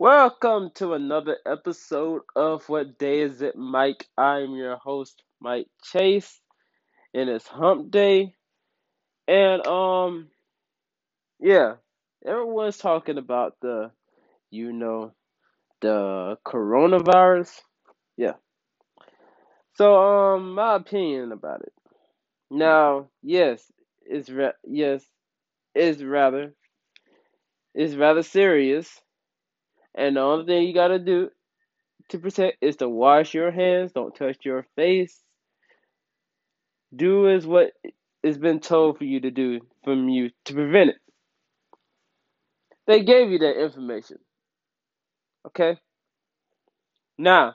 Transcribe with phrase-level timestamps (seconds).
[0.00, 4.08] Welcome to another episode of What Day Is It, Mike?
[4.16, 6.40] I'm your host, Mike Chase,
[7.12, 8.34] and it's Hump Day.
[9.28, 10.28] And um,
[11.38, 11.74] yeah,
[12.24, 13.90] everyone's talking about the,
[14.50, 15.12] you know,
[15.82, 17.60] the coronavirus.
[18.16, 18.36] Yeah.
[19.74, 21.74] So um, my opinion about it.
[22.50, 23.70] Now, yes,
[24.06, 25.04] it's ra- yes,
[25.74, 26.54] it's rather,
[27.74, 28.98] it's rather serious.
[29.94, 31.30] And the only thing you gotta do
[32.10, 35.20] to protect is to wash your hands, don't touch your face.
[36.94, 37.72] Do as what
[38.24, 40.96] has been told for you to do from you to prevent it.
[42.86, 44.18] They gave you that information.
[45.46, 45.78] Okay?
[47.16, 47.54] Now,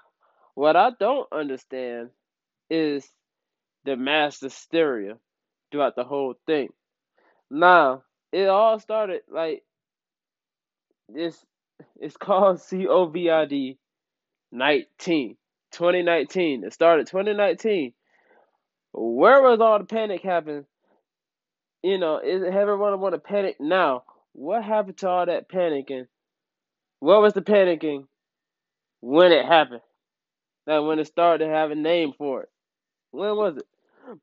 [0.54, 2.10] what I don't understand
[2.70, 3.08] is
[3.84, 5.18] the mass hysteria
[5.72, 6.70] throughout the whole thing.
[7.52, 9.64] Now, it all started like
[11.10, 11.38] this
[12.00, 13.78] it's called COVID
[14.52, 15.38] 19.
[15.72, 16.64] 2019.
[16.64, 17.94] It started 2019.
[18.94, 20.66] Where was all the panic happening?
[21.84, 24.04] You know, is everyone want to panic now?
[24.34, 26.08] What happened to all that panicking?
[27.00, 28.08] What was the panicking
[29.02, 29.82] when it happened?
[30.66, 32.50] Like when it started to have a name for it.
[33.12, 33.68] When was it?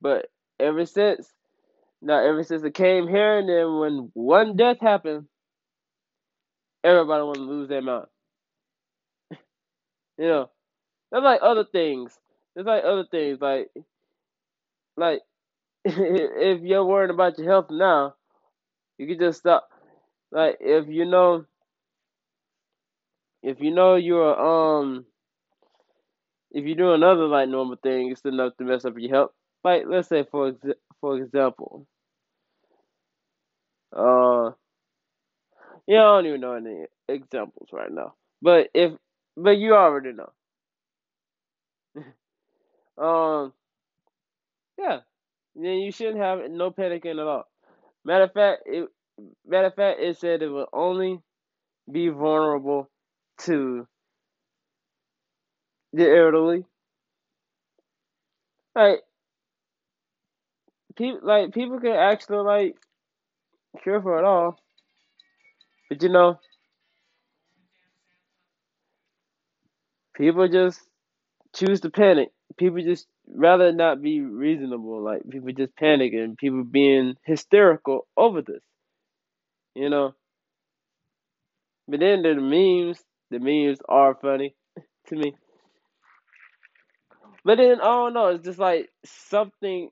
[0.01, 0.27] But
[0.59, 1.31] ever since,
[2.01, 5.27] now ever since it came here, and then when one death happened,
[6.85, 8.07] everybody want to lose their mind.
[10.19, 10.51] you know,
[11.11, 12.19] there's like other things.
[12.55, 13.71] There's like other things like,
[14.97, 15.21] like
[15.85, 18.15] if you're worried about your health now,
[18.99, 19.69] you can just stop.
[20.33, 21.47] Like if you know,
[23.43, 25.07] if you know you're um,
[26.53, 29.33] if you do another like normal thing, it's enough to mess up your health.
[29.65, 30.53] Like let's say for
[31.01, 31.87] for example,
[33.93, 34.53] uh,
[35.87, 38.15] yeah, I don't even know any examples right now.
[38.41, 38.93] But if
[39.37, 40.33] but you already know.
[42.99, 43.53] um,
[44.79, 45.01] yeah,
[45.57, 47.49] then you shouldn't have no panicking at all.
[48.05, 48.89] Matter of fact, it
[49.47, 51.21] matter of fact, it said it will only
[51.91, 52.91] be vulnerable
[53.41, 53.87] to
[55.93, 56.65] the elderly.
[58.75, 59.03] Like
[60.97, 62.77] people, like people can actually like
[63.83, 64.59] cure for it all,
[65.93, 66.39] but you know,
[70.17, 70.81] people just
[71.55, 72.31] choose to panic.
[72.59, 75.03] People just rather not be reasonable.
[75.03, 78.63] Like people just panic and people being hysterical over this.
[79.75, 80.15] You know.
[81.89, 84.57] But then the memes, the memes are funny
[85.09, 85.35] to me.
[87.45, 89.91] But then I don't know, it's just like something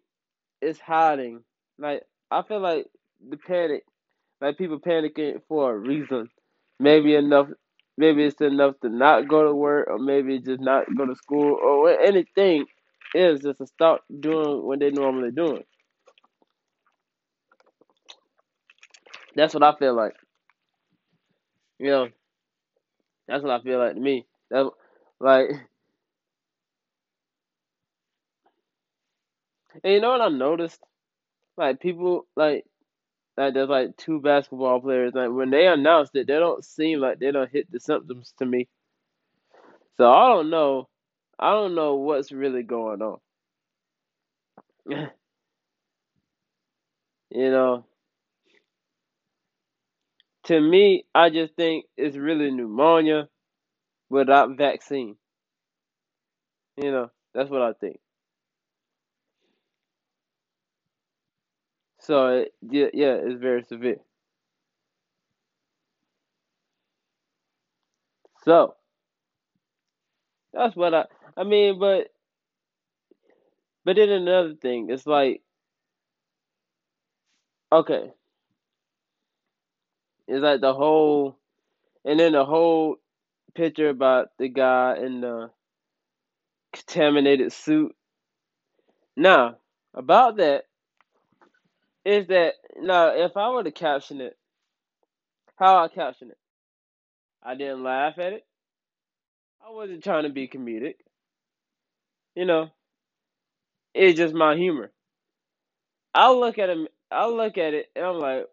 [0.62, 1.44] is hiding.
[1.78, 2.86] Like I feel like
[3.28, 3.84] the panic,
[4.40, 6.28] like people panicking for a reason.
[6.78, 7.48] Maybe enough,
[7.98, 11.58] maybe it's enough to not go to work, or maybe just not go to school,
[11.62, 12.66] or anything
[13.14, 15.64] is just to stop doing what they normally doing.
[19.34, 20.14] That's what I feel like.
[21.78, 22.08] You know,
[23.28, 24.26] that's what I feel like to me.
[24.50, 24.70] That
[25.20, 25.50] like,
[29.84, 30.80] and you know what I noticed?
[31.56, 32.64] Like people like
[33.40, 35.14] like there's like two basketball players.
[35.14, 38.46] Like when they announced it, they don't seem like they don't hit the symptoms to
[38.46, 38.68] me.
[39.98, 40.88] So I don't know.
[41.38, 43.18] I don't know what's really going on.
[44.88, 45.10] you
[47.50, 47.86] know,
[50.44, 53.28] to me, I just think it's really pneumonia
[54.10, 55.16] without vaccine.
[56.76, 58.00] You know, that's what I think.
[62.10, 63.98] So yeah, yeah, it's very severe.
[68.44, 68.76] So
[70.52, 71.06] that's what I.
[71.36, 72.08] I mean, but
[73.84, 75.42] but then another thing, it's like
[77.72, 78.12] okay,
[80.28, 81.38] it's like the whole,
[82.04, 82.96] and then the whole
[83.54, 85.50] picture about the guy in the
[86.72, 87.94] contaminated suit.
[89.16, 89.58] Now
[89.94, 90.64] about that
[92.04, 94.36] is that now if I were to caption it,
[95.56, 96.38] how I caption it,
[97.42, 98.46] I didn't laugh at it.
[99.66, 100.96] I wasn't trying to be comedic.
[102.36, 102.70] You know,
[103.94, 104.90] it's just my humor.
[106.14, 106.88] I look at him.
[107.10, 108.46] I look at it, and I'm like,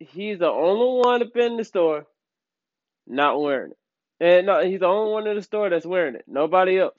[0.00, 2.06] he's the only one up in the store
[3.08, 3.78] not wearing it.
[4.20, 6.24] And no, he's the only one in the store that's wearing it.
[6.28, 6.96] Nobody else.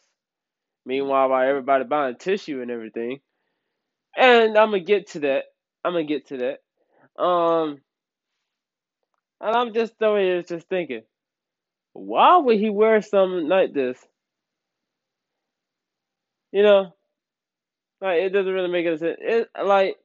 [0.86, 3.22] Meanwhile, while everybody buying tissue and everything,
[4.18, 5.46] and I'm gonna get to that.
[5.84, 7.22] I'm gonna get to that.
[7.22, 7.80] Um,
[9.42, 11.04] and I'm just over here just thinking,
[11.94, 13.98] why would he wear something like this?
[16.52, 16.94] You know,
[18.02, 19.18] like it doesn't really make any sense.
[19.20, 19.98] It like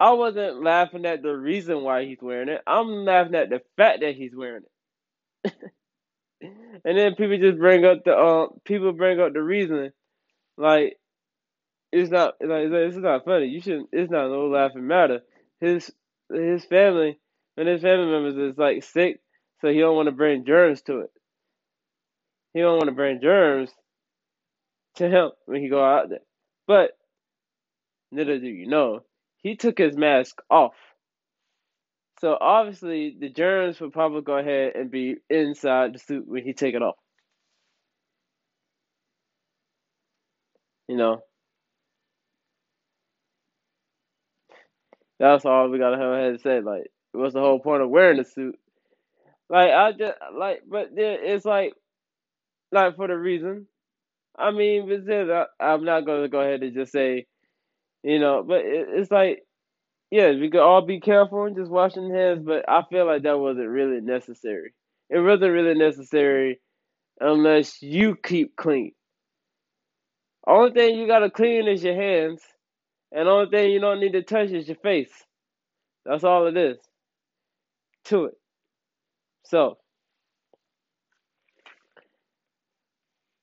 [0.00, 2.62] I wasn't laughing at the reason why he's wearing it.
[2.66, 4.62] I'm laughing at the fact that he's wearing
[5.44, 5.54] it.
[6.84, 9.92] and then people just bring up the uh, people bring up the reason,
[10.56, 10.98] like
[11.92, 13.46] it's not like it's not funny.
[13.46, 13.88] You shouldn't.
[13.92, 15.20] It's not no laughing matter.
[15.60, 15.90] His
[16.32, 17.18] his family
[17.56, 19.20] and his family members is like sick,
[19.60, 21.10] so he don't want to bring germs to it.
[22.54, 23.70] He don't want to bring germs
[24.96, 26.20] to him when he go out there.
[26.66, 26.92] But
[28.12, 29.00] little do you know,
[29.38, 30.74] he took his mask off.
[32.20, 36.52] So obviously the germs would probably go ahead and be inside the suit when he
[36.52, 36.96] take it off.
[40.88, 41.20] You know.
[45.18, 46.60] That's all we gotta have ahead to say.
[46.60, 48.58] Like, what's the whole point of wearing the suit?
[49.50, 51.74] Like I just like, but it's like,
[52.72, 53.66] like for the reason.
[54.38, 57.26] I mean, but then I, I'm not gonna go ahead and just say,
[58.02, 59.44] you know, but it, it's like,
[60.10, 62.44] yeah, we could all be careful and just washing hands.
[62.46, 64.74] But I feel like that wasn't really necessary.
[65.10, 66.60] It wasn't really necessary
[67.20, 68.92] unless you keep clean.
[70.46, 72.42] Only thing you gotta clean is your hands,
[73.12, 75.12] and only thing you don't need to touch is your face.
[76.06, 76.78] That's all it is
[78.06, 78.34] to it.
[79.46, 79.78] So,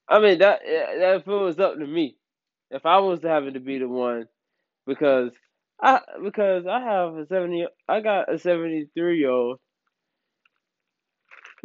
[0.10, 2.18] I mean that that if it was up to me.
[2.72, 4.28] If I was having to be the one,
[4.88, 5.32] because
[5.82, 9.60] I because I have a seventy, I got a seventy three year old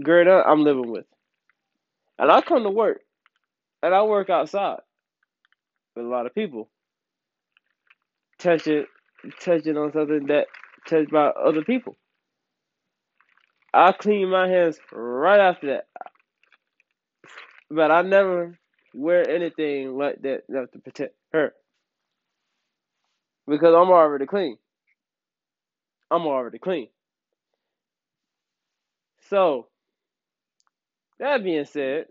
[0.03, 1.07] girl I'm living with,
[2.19, 3.01] and I come to work,
[3.83, 4.81] and I work outside
[5.97, 6.71] with a lot of people,
[8.41, 8.87] touching
[9.41, 10.47] touching on something that
[10.89, 11.97] touched by other people.
[13.73, 15.87] I clean my hands right after that.
[17.71, 18.59] But I never
[18.95, 21.53] wear anything like that to protect her.
[23.47, 24.57] Because I'm already clean.
[26.11, 26.89] I'm already clean.
[29.29, 29.69] So,
[31.21, 32.07] that being said,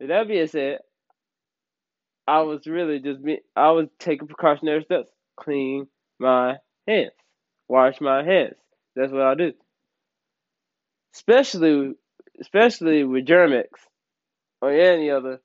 [0.00, 0.78] that being said,
[2.26, 3.40] I was really just me.
[3.56, 5.08] I was taking precautionary steps.
[5.38, 5.86] Clean
[6.18, 7.12] my hands.
[7.68, 8.54] Wash my hands.
[8.94, 9.52] That's what I do.
[11.14, 11.94] Especially
[12.40, 13.68] especially with Germ-X
[14.60, 15.40] or any other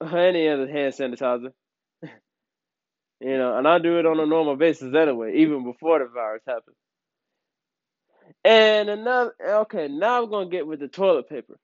[0.00, 1.52] or any other hand sanitizer.
[2.02, 6.42] you know, and I do it on a normal basis anyway, even before the virus
[6.46, 6.76] happened.
[8.44, 11.58] And another okay, now I'm gonna get with the toilet paper.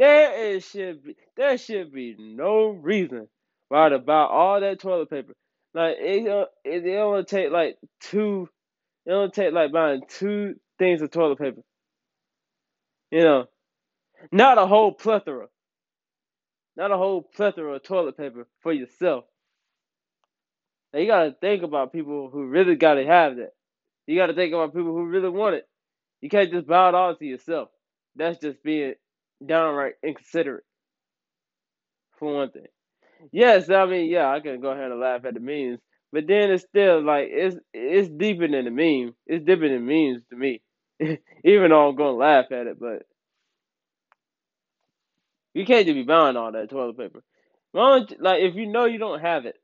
[0.00, 3.28] There is should be there should be no reason
[3.70, 5.34] why to buy all that toilet paper.
[5.74, 6.26] Like it,
[6.64, 8.48] it, it only take like two,
[9.06, 11.62] it only take like buying two things of toilet paper.
[13.12, 13.46] You know,
[14.32, 15.48] not a whole plethora.
[16.76, 19.26] Not a whole plethora of toilet paper for yourself.
[20.94, 23.54] Now you gotta think about people who really gotta have that.
[24.08, 25.68] You gotta think about people who really want it.
[26.22, 27.70] You can't just buy it all to yourself.
[28.16, 28.94] That's just being
[29.44, 30.64] downright inconsiderate.
[32.18, 32.66] For one thing.
[33.32, 35.80] Yes, I mean, yeah, I can go ahead and laugh at the memes,
[36.12, 39.14] but then it's still like it's it's deeper than the meme.
[39.26, 40.60] It's deeper than memes to me.
[41.44, 43.02] Even though I'm gonna laugh at it, but
[45.54, 47.22] you can't just be buying all that toilet paper.
[47.72, 49.56] Like if you know you don't have it,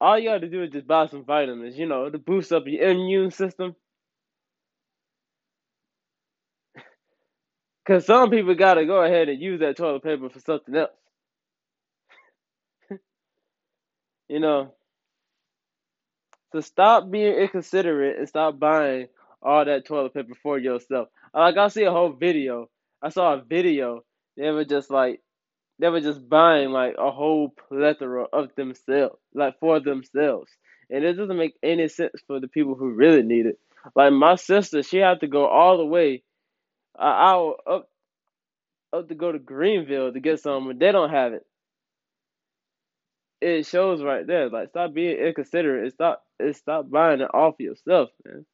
[0.00, 2.64] all you got to do is just buy some vitamins, you know, to boost up
[2.66, 3.74] your immune system.
[7.86, 10.90] Because some people got to go ahead and use that toilet paper for something else.
[14.28, 14.72] you know.
[16.52, 19.08] So stop being inconsiderate and stop buying
[19.42, 21.08] all that toilet paper for yourself.
[21.32, 22.68] Like I see a whole video.
[23.02, 24.02] I saw a video.
[24.36, 25.20] They were just like
[25.78, 30.50] they were just buying like a whole plethora of themselves, like for themselves.
[30.90, 33.58] And it doesn't make any sense for the people who really need it.
[33.94, 36.22] Like my sister, she had to go all the way
[36.98, 37.88] an hour up
[38.92, 41.46] up to go to Greenville to get some, but they don't have it.
[43.40, 44.50] It shows right there.
[44.50, 48.46] Like stop being inconsiderate and stop and stop buying it off yourself, man.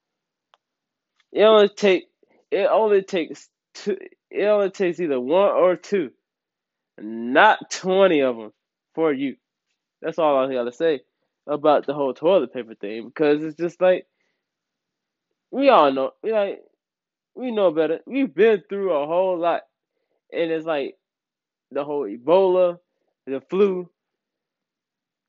[1.32, 2.04] It only take
[2.50, 3.98] it only takes two.
[4.30, 6.10] It only takes either one or two
[7.00, 8.52] not 20 of them
[8.94, 9.36] for you.
[10.00, 11.00] That's all I got to say
[11.46, 14.06] about the whole toilet paper thing because it's just like
[15.50, 16.62] we all know, we like
[17.34, 18.00] we know better.
[18.06, 19.62] We've been through a whole lot,
[20.32, 20.96] and it's like
[21.70, 22.78] the whole Ebola,
[23.26, 23.88] the flu,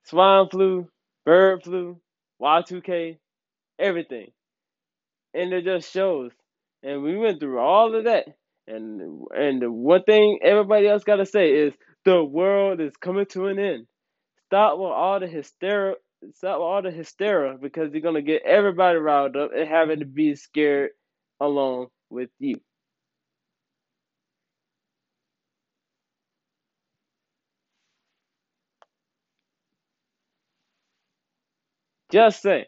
[0.05, 0.89] swine flu,
[1.25, 1.99] bird flu,
[2.41, 3.17] Y2K,
[3.79, 4.31] everything,
[5.33, 6.31] and it just shows
[6.83, 8.25] and we went through all of that.
[8.67, 11.73] And and the one thing everybody else got to say is
[12.05, 13.87] the world is coming to an end.
[14.47, 15.95] Stop with all the hysteria.
[16.35, 20.05] Stop with all the hysteria because you're gonna get everybody riled up and having to
[20.05, 20.91] be scared
[21.43, 22.55] along with you.
[32.11, 32.67] Just say,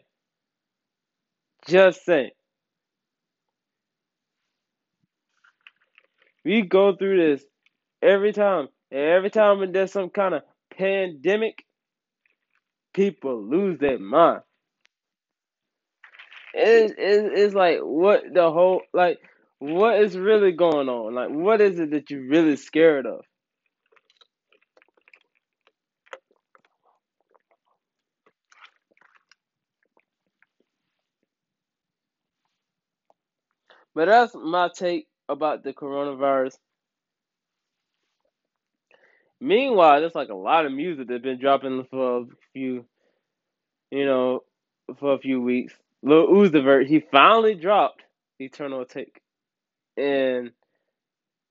[1.68, 2.32] just say.
[6.44, 7.44] We go through this
[8.02, 8.68] every time.
[8.92, 10.42] Every time when there's some kind of
[10.76, 11.64] pandemic,
[12.94, 14.42] people lose their mind.
[16.56, 19.18] It, it, it's like what the whole like
[19.60, 21.14] what is really going on?
[21.14, 23.22] Like what is it that you're really scared of?
[33.94, 36.56] But that's my take about the coronavirus.
[39.40, 42.86] Meanwhile, there's like a lot of music that's been dropping for a few,
[43.90, 44.40] you know,
[44.98, 45.74] for a few weeks.
[46.02, 48.02] Lil Uzi Vert, he finally dropped
[48.38, 49.16] Eternal Atake,
[49.96, 50.52] and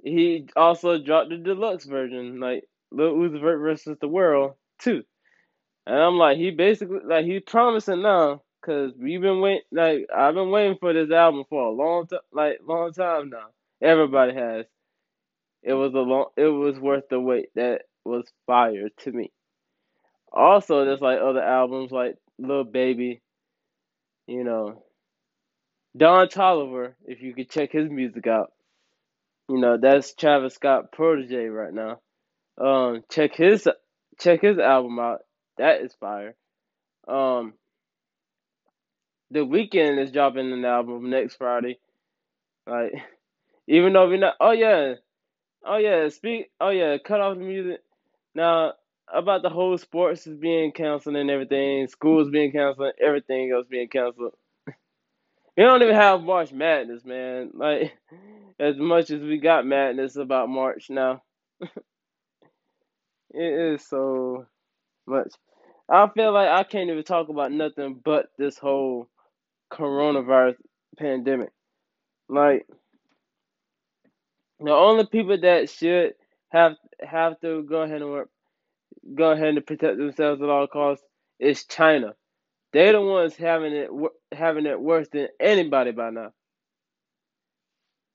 [0.04, 5.04] he also dropped the deluxe version, like Lil Uzi Vert versus the World too.
[5.88, 9.62] And I'm like, he basically like he's promising now, cause we've been waiting.
[9.72, 13.48] Like I've been waiting for this album for a long time, like long time now.
[13.82, 14.66] Everybody has.
[15.64, 16.28] It was a long.
[16.38, 17.50] It was worth the wait.
[17.56, 19.32] That was fire to me.
[20.32, 23.22] Also, there's like other albums like Lil Baby,
[24.28, 24.84] you know,
[25.96, 26.94] Don Toliver.
[27.06, 28.52] If you could check his music out,
[29.50, 32.00] you know that's Travis Scott protege right now.
[32.58, 33.68] Um, check his
[34.20, 35.20] check his album out.
[35.58, 36.36] That is fire.
[37.08, 37.54] Um,
[39.32, 41.80] The Weeknd is dropping an album next Friday.
[42.68, 42.94] Like,
[43.68, 44.36] even though we're not.
[44.40, 44.96] Oh yeah,
[45.66, 46.10] oh yeah.
[46.10, 46.50] Speak.
[46.60, 46.98] Oh yeah.
[46.98, 47.82] Cut off the music.
[48.34, 48.74] Now
[49.14, 51.88] about the whole sports is being canceled and everything.
[51.88, 52.94] Schools being canceled.
[53.02, 54.34] Everything else being canceled.
[55.58, 57.52] We don't even have March Madness, man.
[57.54, 57.98] Like,
[58.60, 61.24] as much as we got madness about March now,
[61.62, 61.72] it
[63.34, 64.48] is so
[65.08, 65.34] much.
[65.90, 69.08] I feel like I can't even talk about nothing but this whole
[69.72, 70.56] coronavirus
[70.98, 71.52] pandemic.
[72.30, 72.66] Like,
[74.60, 76.14] the only people that should
[76.50, 78.30] have have to go ahead and work,
[79.14, 81.06] go ahead and protect themselves at all costs
[81.40, 82.14] is China.
[82.74, 83.90] They're the ones having it
[84.32, 86.32] having it worse than anybody by now.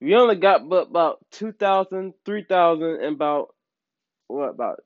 [0.01, 3.55] We only got but about 2,000, 3,000, and about
[4.29, 4.81] what about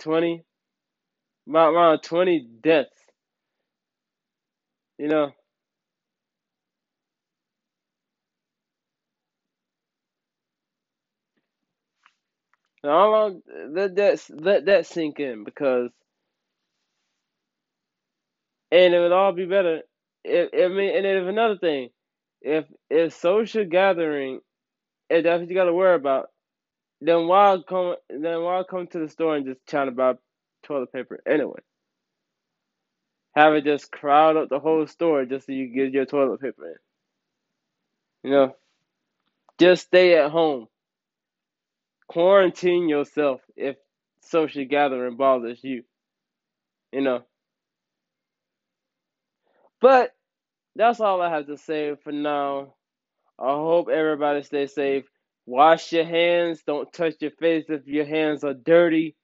[0.00, 0.44] 20,
[1.48, 2.90] about around 20 deaths.
[4.98, 5.32] You know,
[12.84, 13.32] now
[13.70, 15.90] let that let that sink in because
[18.70, 19.82] and it would all be better.
[20.24, 21.90] If I mean, and if another thing,
[22.42, 24.40] if if social gathering,
[25.10, 26.30] if that's what you got to worry about,
[27.00, 30.14] then why come then why come to the store and just trying to buy
[30.64, 31.60] toilet paper anyway?
[33.36, 36.40] Have it just crowd up the whole store just so you can get your toilet
[36.40, 36.92] paper in.
[38.30, 38.56] You know,
[39.60, 40.68] just stay at home.
[42.10, 43.76] Quarantine yourself if
[44.22, 45.84] social gathering bothers you.
[46.92, 47.22] You know,
[49.80, 50.10] but
[50.74, 52.74] that's all I have to say for now.
[53.38, 55.04] I hope everybody stays safe.
[55.46, 56.62] Wash your hands.
[56.66, 59.16] Don't touch your face if your hands are dirty.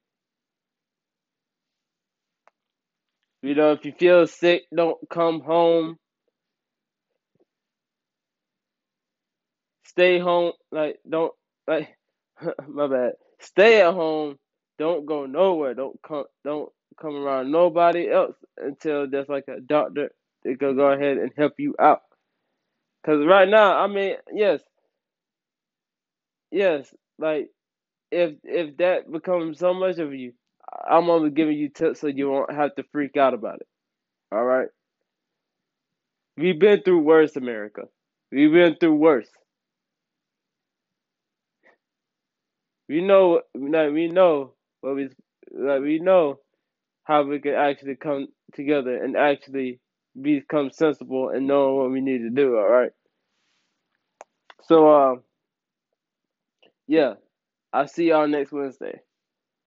[3.42, 5.96] You know, if you feel sick, don't come home.
[9.86, 10.52] Stay home.
[10.72, 11.32] Like, don't,
[11.68, 11.95] like,
[12.68, 13.12] my bad.
[13.40, 14.38] Stay at home.
[14.78, 15.74] Don't go nowhere.
[15.74, 20.10] Don't come, don't come around nobody else until there's like a doctor
[20.44, 22.02] that can go ahead and help you out.
[23.06, 24.60] Cause right now, I mean, yes,
[26.50, 27.50] yes, like
[28.10, 30.32] if if that becomes so much of you,
[30.88, 33.68] I'm only giving you tips so you won't have to freak out about it.
[34.32, 34.68] All right.
[36.36, 37.82] We've been through worse, America.
[38.32, 39.28] We've been through worse.
[42.88, 45.08] We know, like we know what we,
[45.52, 46.38] like we know
[47.04, 49.80] how we can actually come together and actually
[50.20, 52.56] become sensible and know what we need to do.
[52.56, 52.92] All right.
[54.62, 55.22] So, um,
[56.86, 57.14] yeah,
[57.72, 59.00] I'll see y'all next Wednesday.